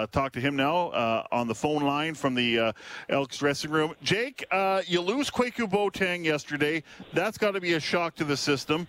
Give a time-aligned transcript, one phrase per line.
[0.00, 2.72] Uh, talk to him now uh, on the phone line from the uh,
[3.10, 3.94] Elks dressing room.
[4.02, 6.82] Jake, uh, you lose Kwaku Boateng yesterday.
[7.12, 8.88] That's got to be a shock to the system.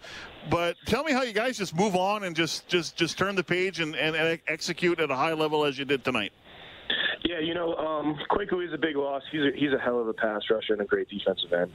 [0.49, 3.44] But tell me how you guys just move on and just just just turn the
[3.44, 6.31] page and, and, and execute at a high level as you did tonight.
[7.24, 9.22] Yeah, you know, um, Kwaku is a big loss.
[9.31, 11.72] He's a, he's a hell of a pass rusher and a great defensive end.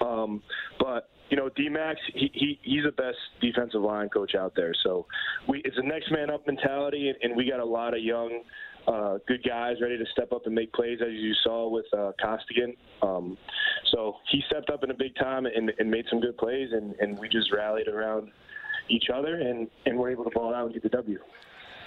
[0.00, 0.42] Um,
[0.78, 4.72] but you know, D-Max, he, he he's the best defensive line coach out there.
[4.84, 5.04] So
[5.48, 8.42] we it's a next man up mentality, and, and we got a lot of young,
[8.86, 12.12] uh, good guys ready to step up and make plays, as you saw with uh,
[12.22, 12.76] Costigan.
[13.02, 13.36] Um,
[13.90, 16.94] so he stepped up in a big time and, and made some good plays, and,
[17.00, 18.30] and we just rallied around
[18.88, 21.18] each other, and, and we're able to ball out and get the W.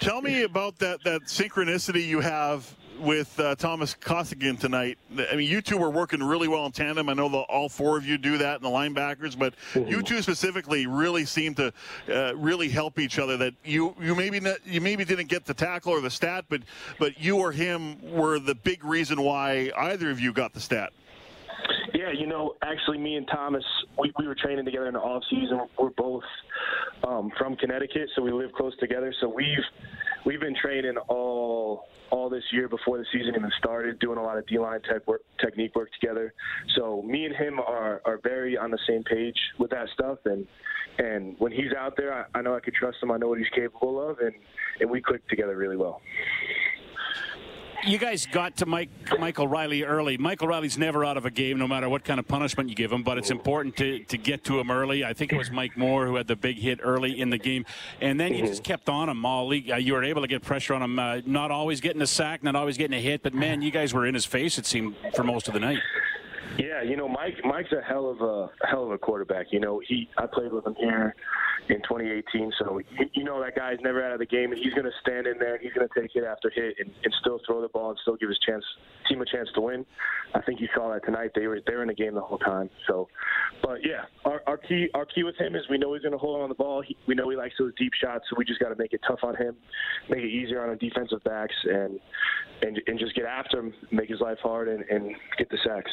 [0.02, 4.98] Tell me about that that synchronicity you have with uh, Thomas Costigan tonight.
[5.32, 7.10] I mean, you two were working really well in tandem.
[7.10, 9.90] I know the, all four of you do that in the linebackers, but mm-hmm.
[9.90, 11.74] you two specifically really seem to
[12.12, 13.38] uh, really help each other.
[13.38, 16.62] That you you maybe not, you maybe didn't get the tackle or the stat, but
[17.00, 20.94] but you or him were the big reason why either of you got the stat.
[21.94, 23.64] Yeah, you know, actually, me and Thomas,
[23.98, 25.62] we, we were training together in the off season.
[25.80, 26.24] We're both
[27.04, 29.14] um, from Connecticut, so we live close together.
[29.20, 29.66] So we've
[30.26, 34.38] we've been training all all this year before the season even started, doing a lot
[34.38, 36.34] of D line tech work, technique work together.
[36.76, 40.48] So me and him are are very on the same page with that stuff, and
[41.00, 43.12] and when he's out there, I, I know I can trust him.
[43.12, 44.34] I know what he's capable of, and
[44.80, 46.02] and we click together really well
[47.86, 48.90] you guys got to Mike
[49.20, 50.18] Michael Reilly early.
[50.18, 52.92] Michael Reilly's never out of a game, no matter what kind of punishment you give
[52.92, 53.04] him.
[53.04, 55.04] But it's important to, to get to him early.
[55.04, 57.66] I think it was Mike Moore who had the big hit early in the game,
[58.02, 59.70] and then you just kept on him all league.
[59.72, 62.44] Uh, you were able to get pressure on him, uh, not always getting a sack,
[62.44, 64.58] not always getting a hit, but man, you guys were in his face.
[64.58, 65.80] It seemed for most of the night.
[66.58, 67.36] Yeah, you know, Mike.
[67.44, 69.48] Mike's a hell of a hell of a quarterback.
[69.52, 71.16] You know, he I played with him here
[71.70, 72.80] in 2018, so
[73.14, 75.38] you know that guy's never out of the game, and he's going to stand in
[75.38, 75.58] there.
[75.58, 78.16] He's going to take hit after hit and, and still throw the ball and still
[78.16, 78.64] give his chance
[79.10, 79.86] team a chance to win.
[80.34, 81.32] I think you saw that tonight.
[81.36, 82.70] They were they were in the game the whole time.
[82.88, 83.08] So,
[83.62, 86.18] but yeah, our, our key our key with him is we know he's going to
[86.18, 86.82] hold on the ball.
[86.82, 89.02] He, we know he likes those deep shots, so we just got to make it
[89.08, 89.56] tough on him,
[90.10, 92.00] make it easier on our defensive backs, and
[92.62, 95.92] and and just get after him, make his life hard, and, and get the sacks.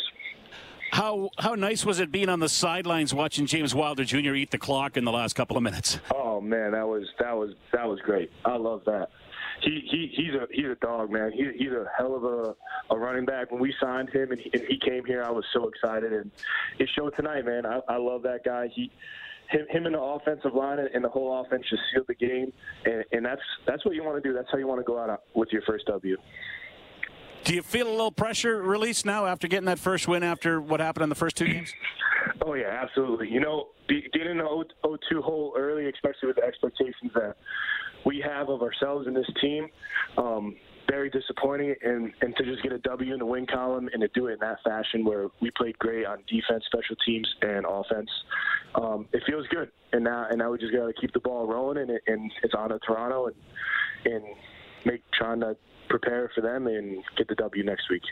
[0.95, 4.37] How how nice was it being on the sidelines watching James Wilder Jr.
[4.37, 5.99] eat the clock in the last couple of minutes?
[6.15, 8.31] Oh man, that was that was that was great.
[8.45, 9.09] I love that.
[9.63, 11.33] He, he he's a he's a dog, man.
[11.33, 12.55] He, he's a hell of a,
[12.95, 13.51] a running back.
[13.51, 16.31] When we signed him and he, and he came here, I was so excited, and
[16.79, 17.67] it showed tonight, man.
[17.67, 18.69] I, I love that guy.
[18.73, 18.93] He
[19.51, 22.53] him, him and the offensive line and the whole offense just sealed the game,
[22.85, 24.33] and, and that's that's what you want to do.
[24.33, 26.17] That's how you want to go out with your first W.
[27.45, 30.81] Do you feel a little pressure released now after getting that first win after what
[30.81, 31.75] happened in the first two games?
[32.41, 33.29] Oh yeah, absolutely.
[33.29, 37.37] You know, getting in the 0-2 hole early, especially with the expectations that
[38.07, 39.69] we have of ourselves and this team,
[40.17, 40.57] um,
[40.89, 41.75] very disappointing.
[41.83, 44.35] And and to just get a W in the win column and to do it
[44.35, 48.11] in that fashion where we played great on defense, special teams, and offense,
[48.75, 49.71] um, it feels good.
[49.93, 52.33] And now and now we just got to keep the ball rolling, and, it, and
[52.43, 53.37] it's on to Toronto and
[54.15, 54.25] and
[54.87, 55.57] make trying to
[55.89, 58.03] prepare for them and get the W next week.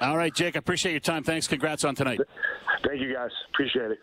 [0.00, 1.22] All right, Jake, I appreciate your time.
[1.22, 1.46] Thanks.
[1.46, 2.20] Congrats on tonight.
[2.86, 3.30] Thank you, guys.
[3.52, 3.98] Appreciate it.